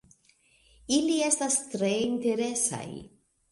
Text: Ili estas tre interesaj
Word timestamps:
Ili 0.95 1.17
estas 1.27 1.59
tre 1.75 1.93
interesaj 2.09 2.89